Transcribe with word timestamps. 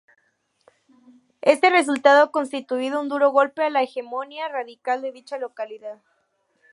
Éste 1.53 1.69
resultado 1.69 2.23
ha 2.23 2.31
constituido 2.31 2.99
un 2.99 3.07
duro 3.07 3.29
golpe 3.29 3.61
a 3.61 3.69
la 3.69 3.83
hegemonía 3.83 4.47
radical 4.47 4.99
de 5.03 5.11
dicha 5.11 5.37
localidad. 5.37 6.01